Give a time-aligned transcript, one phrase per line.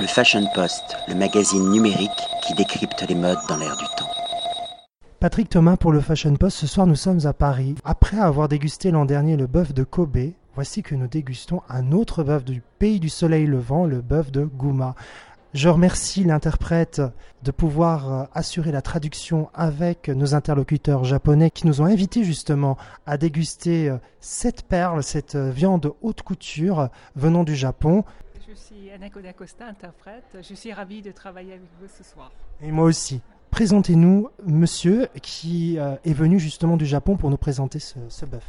[0.00, 2.10] Le Fashion Post, le magazine numérique
[2.46, 4.08] qui décrypte les modes dans l'air du temps.
[5.18, 6.58] Patrick Thomas pour le Fashion Post.
[6.58, 7.74] Ce soir, nous sommes à Paris.
[7.84, 12.22] Après avoir dégusté l'an dernier le bœuf de Kobe, voici que nous dégustons un autre
[12.22, 14.94] bœuf du pays du soleil levant, le bœuf de Gouma.
[15.54, 17.00] Je remercie l'interprète
[17.42, 22.76] de pouvoir euh, assurer la traduction avec nos interlocuteurs japonais qui nous ont invités justement
[23.06, 28.04] à déguster euh, cette perle, cette euh, viande haute couture venant du Japon
[28.47, 30.37] Je suis Anako Dacosta, interprète.
[30.41, 32.31] Je suis ravie de travailler avec vous ce soir.
[32.61, 33.21] Et moi aussi.
[33.51, 38.43] Présentez-nous monsieur qui est venu justement du Japon pour nous présenter ce, ce bœuf.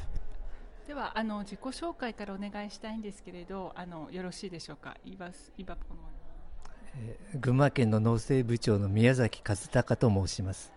[0.87, 4.97] ではあの自己紹介からお願いしたいんですけれど、あのよろしいでしょうか。
[5.05, 6.01] イバスイバポの
[7.41, 10.73] 群馬県の農政部長の宮崎和孝と申します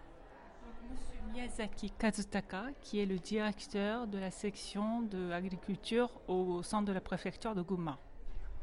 [1.34, 7.02] Miyazaki Kazutaka, qui est le directeur de la section de l'agriculture au centre de la
[7.02, 8.00] préfecture de Gunma.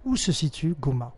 [0.06, 1.14] Où se situe Goma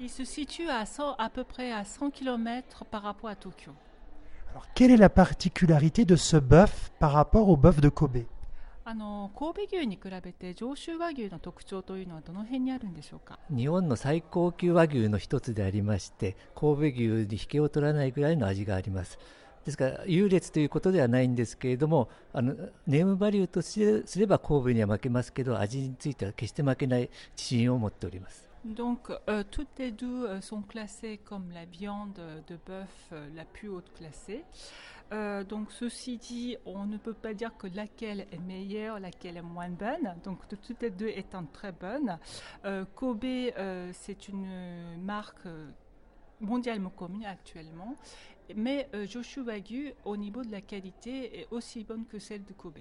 [0.00, 3.72] Il se situe à, 100, à peu près à 100 km par rapport à Tokyo.
[4.50, 8.24] Alors, quelle est la particularité de ce bœuf par rapport au bœuf de Kobe?
[8.84, 13.38] あの神戸牛に比べて上州和牛の特徴というのはどの辺にあるんでしょうか？
[13.48, 19.18] 日本の最高級和牛の一つでありまして神戸牛に引けを取らないぐらいの味があります。
[19.64, 22.54] ですから優劣ということではないんですけれどもあの
[22.88, 27.02] ネームバリューとすれば神戸には負けますけど味については決して負けない
[27.36, 28.48] 自信を持っております。
[28.64, 33.68] Donc, euh, toutes les deux euh, sont classées comme la viande de bœuf euh, la plus
[33.68, 34.44] haute classée.
[35.46, 39.68] Donc, ceci dit, on ne peut pas dire que laquelle est meilleure, laquelle est moins
[39.68, 40.14] bonne.
[40.24, 42.18] Donc, toutes les deux étant très bonnes.
[42.94, 43.26] Kobe,
[43.92, 45.46] c'est une marque
[46.40, 47.94] mondialement commune actuellement.
[48.56, 52.78] Mais Joshua Wagyu, au niveau de la qualité, est aussi bonne que celle de Kobe.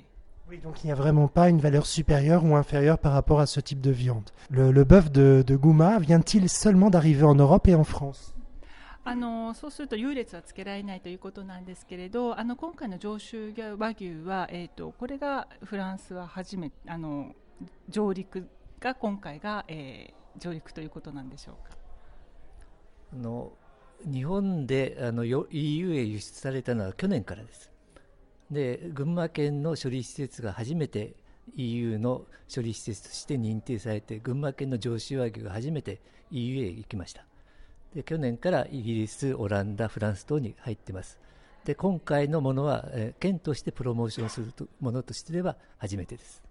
[0.49, 3.47] Oui, donc il n'y a vraiment pas une valeur supérieure ou inférieure par rapport à
[3.47, 4.31] ce type de viande.
[4.51, 8.33] Le, le bœuf de, de Gouma vient-il seulement d'arriver en Europe et en France
[9.09, 17.33] あのそうすると優劣はつけられないということなんですけれどあの今回の上州和牛は、えー、とこれがフランスは初めあの
[17.89, 18.49] 上陸
[18.81, 21.77] が今回が、えー上陸ということなんでしょうか。
[23.13, 23.53] あの
[24.05, 27.70] 日本であのよ EU へ輸出されたのは去年からです
[28.52, 31.14] で群馬県の処理施設が初めて
[31.56, 36.02] EU の処理施設として認定されて群馬県の上州和牛が初めて
[36.32, 37.26] EU へ行きました。
[37.96, 41.20] で去年からイギリスオランダフランス等に入ってます。
[41.66, 46.51] で今回のものは、えー県としてプロモーションするものとしてでは初めてです。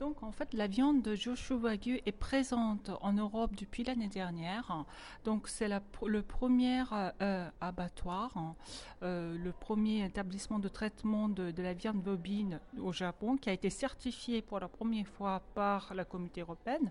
[0.00, 4.84] Donc en fait, la viande de Joshua Wagyu est présente en Europe depuis l'année dernière.
[5.24, 8.56] Donc c'est le premier euh, abattoir, hein,
[9.02, 13.70] euh, le premier établissement de traitement de, la viande bovine au Japon qui a été
[13.70, 16.90] certifié pour la première fois par la communauté européenne.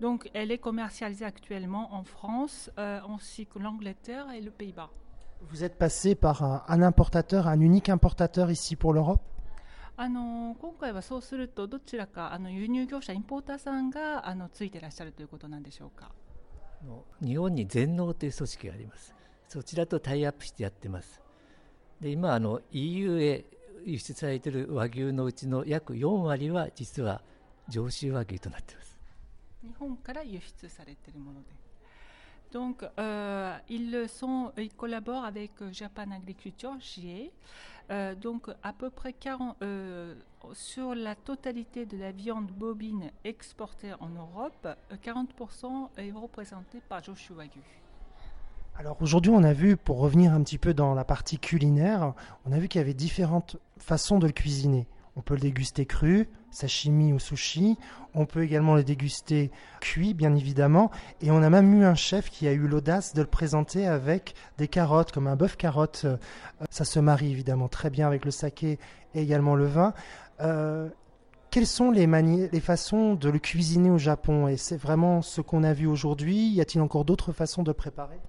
[0.00, 4.90] Donc elle est commercialisée actuellement en France, euh, ainsi que l'Angleterre et le Pays-Bas.
[5.40, 9.20] Vous êtes passé par un importateur, un unique importateur ici pour l'Europe?
[9.98, 16.12] あの今回はそうするとどちらかあの輸入業者インポーターさんがあのついてらっしゃるということなんでしょうか？
[17.24, 19.14] 日本に全農という組織があります
[19.48, 21.22] そちらとタイアップしてやってます
[22.00, 23.44] で今あの EU へ
[23.86, 27.22] 輸出されている和牛のうちの約4割は実は
[27.68, 28.98] 上州和牛となっています
[29.62, 31.65] 日本から輸出されているもので。
[32.56, 37.28] Donc, euh, ils, sont, collaborent avec euh, Japan Agriculture, JA.
[37.90, 40.14] Euh, donc, à peu près 40, euh,
[40.54, 47.04] sur la totalité de la viande bovine exportée en Europe, euh, 40% est représenté par
[47.04, 47.60] Joshua Wagyu.
[48.78, 52.14] Alors aujourd'hui, on a vu, pour revenir un petit peu dans la partie culinaire,
[52.46, 54.86] on a vu qu'il y avait différentes façons de le cuisiner.
[55.16, 57.78] On peut le déguster cru, sashimi ou sushi.
[58.14, 59.50] On peut également le déguster
[59.80, 60.90] cuit, bien évidemment.
[61.22, 64.34] Et on a même eu un chef qui a eu l'audace de le présenter avec
[64.58, 66.02] des carottes, comme un bœuf carotte.
[66.04, 66.16] Euh,
[66.70, 68.78] Ça se marie évidemment très bien avec le saké
[69.14, 69.94] et également le vin.
[70.40, 70.88] Euh,
[71.50, 74.48] quelles sont les, les façons de le cuisiner au Japon?
[74.48, 78.20] Et c'est vraiment ce qu'on a vu aujourd'hui Y a-t-il encore d'autres façons de préparer?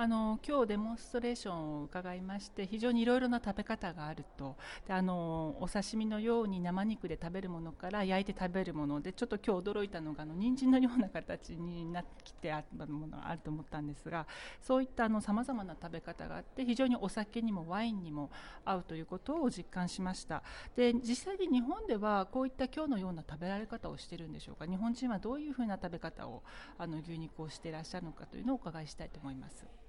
[0.00, 4.56] あの今日デモンストレーションを伺いまして非常にいろいろな食べ方があると。
[4.86, 14.28] であのお刺身のように生肉で食べるものから焼いて食べるものでちょっと今日驚いたのがあの人参のような形になってきてあるものがあると思ったんですが
[14.62, 18.30] そういったさまざまな食べ方があって非常にお酒にもワインにも
[18.64, 20.44] 合うということを実感しました。
[20.76, 24.64] で実際に日本ではこういった今日のような食べられ方をしているんでしょうか。
[24.64, 26.44] 日本人はどういうふうな食べ方を
[26.78, 29.87] あの牛肉をしていらっしゃるのかというのをお伺いしたいと思います。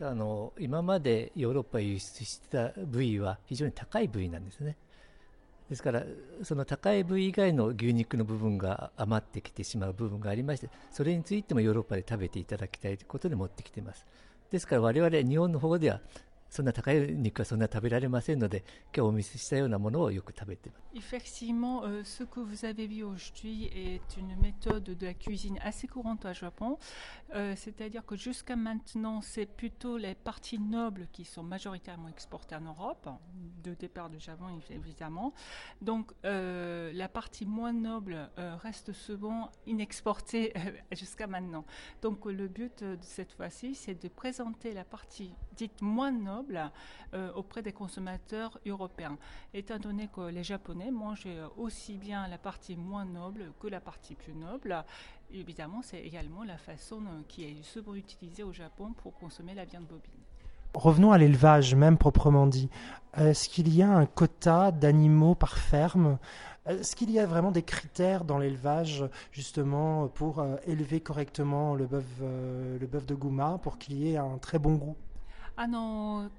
[0.00, 4.76] あの今までヨーロッパ輸出してた部位は非常に高い部位なんですね。
[5.68, 6.02] ですから、
[6.42, 14.06] その高い部位以外の牛肉の部分が余ってきてしまう部分がありまして、それについてもヨーロッパで食べていただきたいということで持ってきています。
[14.50, 16.00] ですから我々日本の方では
[16.53, 18.63] そんな高い肉はそんな食べられませんので、
[18.95, 20.83] 今日お見せしたようなものをよく食べています。
[20.93, 26.25] Effectivement, euh, ce que vous avez vu aujourd'hui est une méthode de la cuisine assez courante
[26.25, 26.77] au Japon.
[27.33, 32.61] Euh, C'est-à-dire que jusqu'à maintenant, c'est plutôt les parties nobles qui sont majoritairement exportées en
[32.61, 33.09] Europe,
[33.63, 35.33] de départ du Japon évidemment.
[35.81, 41.65] Donc euh, la partie moins noble euh, reste souvent inexportée euh, jusqu'à maintenant.
[42.01, 46.36] Donc le but de cette fois-ci, c'est de présenter la partie dite moins noble
[47.14, 49.16] euh, auprès des consommateurs européens.
[49.54, 54.14] Étant donné que les Japonais mangent aussi bien la partie moins noble que la partie
[54.14, 54.84] plus noble,
[55.32, 59.64] évidemment, c'est également la façon euh, qui est souvent utilisée au Japon pour consommer la
[59.64, 60.12] viande bovine.
[60.74, 62.68] Revenons à l'élevage, même proprement dit.
[63.16, 66.18] Est-ce qu'il y a un quota d'animaux par ferme?
[66.66, 71.86] Est-ce qu'il y a vraiment des critères dans l'élevage, justement, pour euh, élever correctement le
[71.86, 74.96] bœuf, euh, le de Gouma, pour qu'il y ait un très bon goût?
[75.60, 76.30] あの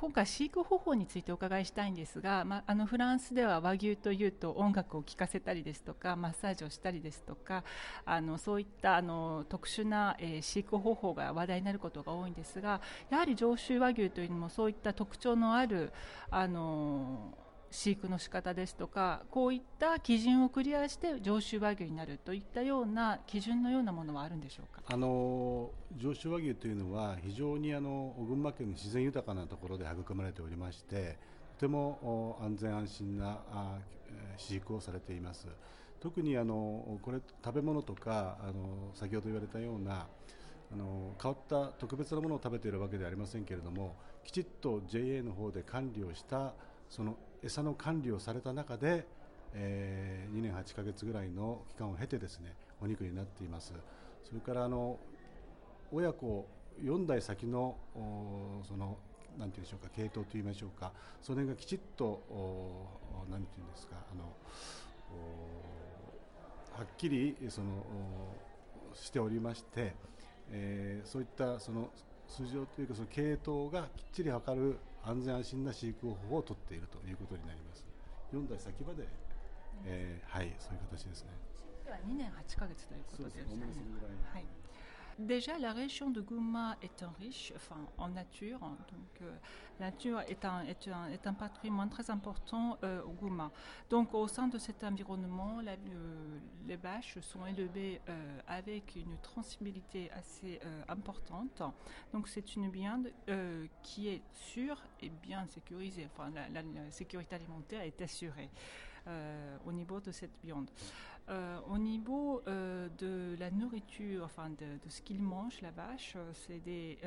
[0.00, 7.64] 今回飼育方法についてお伺いしたいんですが、まあ、あのフランスでは和牛というと音楽を聴かせたりですとかマッサージをしたりですとか
[8.06, 12.80] あのそういったあの特殊な、えー、飼育方法が話題になることが多いんですが
[13.10, 15.92] やはり上州和牛というのもそういった特徴のある
[16.30, 17.34] あの
[17.72, 24.82] 飼育の仕方ですとかこういった基準をクリアして上州和牛になるといったような基準のようなものはあるんでしょうか？
[24.86, 31.16] あの上州和牛というのは非常にあの群馬県の自然豊かなところで育まれておりまして
[31.58, 33.38] とても安全安心な
[34.36, 35.48] 飼育をされています。
[35.98, 40.06] 特にあのこれ食べ物とかあの先ほど言われたような
[40.72, 43.94] あの変わった特別なものを食べているわけではありませんけれども
[44.24, 46.54] きちっと JA の方で管理をした
[46.90, 49.06] その餌の管理をされた中で、
[49.54, 53.72] えー、2年8ヶ月ぐらいの期間を経てですねお肉になっています。
[54.24, 54.98] それからあの
[55.90, 56.46] 親子
[56.82, 57.76] 4代先の
[58.66, 58.96] その
[59.38, 60.92] なんていうんでしょうか系統といいましょうか
[61.22, 62.22] それがきちっと
[63.30, 64.24] なんていうんですかあの
[66.76, 67.84] はっきりその
[68.94, 69.94] しておりまして、
[70.50, 71.90] えー、そういったその
[72.32, 77.84] 数字というかその系統がきっちり測る安全安心な飼育方法をとっているということになります。
[78.32, 79.06] 4代先まで、
[79.84, 81.36] えー、はい、そういう形ですね。
[81.84, 83.68] では2年8ヶ月ということですね。
[84.32, 84.46] はい。
[85.18, 87.52] Déjà, la région de Gouma est un riche
[87.98, 88.60] en nature.
[88.60, 89.36] Donc, euh,
[89.78, 90.44] la nature est
[91.26, 93.50] un, patrimoine très important euh, au Gouma.
[93.90, 98.00] Donc, au sein de cet environnement, euh, les bâches sont élevées
[98.46, 101.62] avec une transmissibilité assez importante.
[102.12, 103.10] Donc, c'est une viande
[103.82, 106.08] qui est sûre et bien sécurisée.
[106.12, 108.50] Enfin, la, la, sécurité alimentaire est assurée.
[109.66, 110.70] au niveau de cette viande.
[111.68, 112.31] Au niveau
[113.42, 116.98] la nourriture, enfin de, ce qu'ils mangent, la vache, euh, c'est des,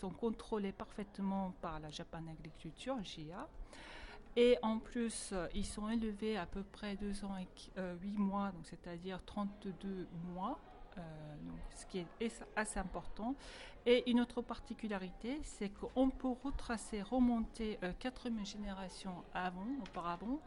[0.00, 3.48] sont contrôlés parfaitement par la Japan Agriculture, JA.
[4.38, 7.48] Et en plus, ils sont élevés à peu près 2 ans et
[8.02, 10.58] 8 mois, c'est-à-dire 32 mois
[10.98, 11.02] euh,
[11.74, 13.34] ce qui est assez important.
[13.84, 20.40] Et une autre particularité, c'est qu'on peut retracer, remonter euh, 4000 générations avant, auparavant.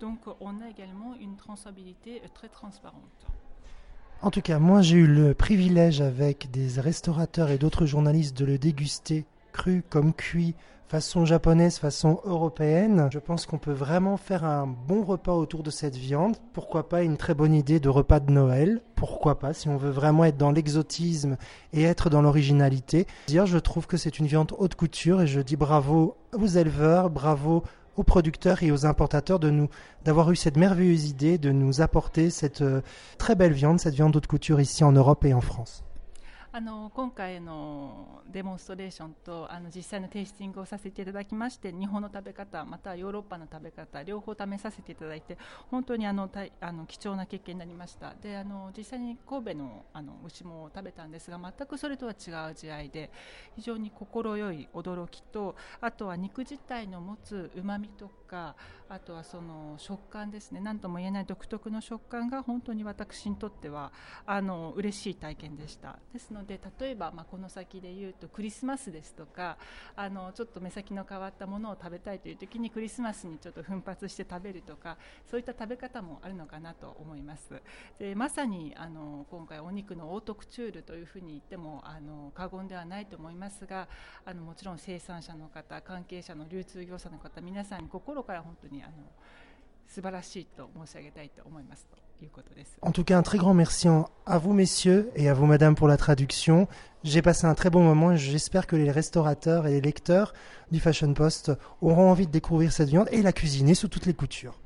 [0.00, 3.26] Donc on a également une traçabilité euh, très transparente.
[4.22, 8.46] En tout cas, moi j'ai eu le privilège avec des restaurateurs et d'autres journalistes de
[8.46, 10.54] le déguster cru comme cuit,
[10.88, 13.08] façon japonaise, façon européenne.
[13.12, 16.36] Je pense qu'on peut vraiment faire un bon repas autour de cette viande.
[16.52, 18.80] Pourquoi pas une très bonne idée de repas de Noël?
[18.94, 21.36] Pourquoi pas si on veut vraiment être dans l'exotisme
[21.72, 23.06] et être dans l'originalité.
[23.28, 27.62] Je trouve que c'est une viande haute couture et je dis bravo aux éleveurs, bravo
[27.96, 29.68] aux producteurs et aux importateurs de nous
[30.04, 32.82] d'avoir eu cette merveilleuse idée de nous apporter cette euh,
[33.18, 35.84] très belle viande, cette viande haute couture ici en Europe et en France.
[36.56, 45.36] あの今回のデモンストレーションとあの実際のテイスティングをさせていただきまして日本の食べ方またはヨーロッパの食べ方両方試させていただいて
[45.68, 48.14] 本当にあのたあの貴重な経験になりました。
[48.22, 53.10] であの実際に神戸のあの牛も食べたんですが全くそれとは違う味わいで
[53.56, 54.06] 非常に快
[54.54, 60.60] い驚きとあとは肉自体の持つうまみとかあとはその食感ですね。
[60.60, 63.92] 何とも言えない独特の食感が本当に私にとっては
[64.26, 65.98] あの嬉しい体験でした。
[66.12, 69.56] ですのので例えばまあこの先で言うとクリスマスですとか
[69.96, 74.98] あのちょっと目先の変わったものを食べたいという時にクリスマスにちょっと奮発して食べるとか
[75.30, 77.62] そういった食べ方もあるのかなと思います。
[77.98, 83.88] でまさにあの今回お肉のオートクチュールというふうに言ってもあの過言ではないと思いますが
[84.24, 88.93] あのもちろん生産者の方関係者の流通業者の方皆さんに心から本当にあの
[89.87, 92.77] 素晴らしいと申し上げたいと思いますということです。
[92.81, 93.87] En tout cas, un très grand merci
[94.25, 96.67] à vous, messieurs, et à vous, madame, pour la traduction.
[97.03, 100.33] J'ai passé un très bon moment et j'espère que les restaurateurs et les lecteurs
[100.71, 104.13] du Fashion Post auront envie de découvrir cette viande et la cuisiner sous toutes les
[104.13, 104.59] coutures.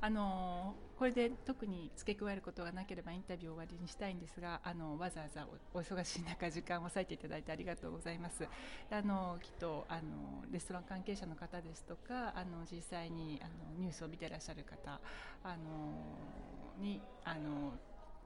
[0.00, 8.47] あの これで特に付け加えることがなければインタビューを終わりにしたいんですがあのわざわざおお忙しい中時間を割いていただいてありがとうございます。
[8.89, 10.01] あのきっとあの
[10.49, 15.01] レストラン関係者の方ですとかあの実際にあのニュースを見てらっしゃる方
[15.43, 17.73] あのにあの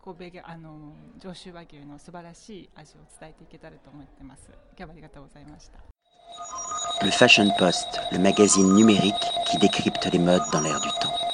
[0.06, 4.52] 神戸あの上州和牛の素晴らしい味を伝えていけたらと思ってます。
[4.78, 5.80] 今日はありがとうございました。
[7.04, 9.16] Le Fashion Post, le magazine numérique
[9.48, 11.27] qui décrypte les modes dans l'air du temps.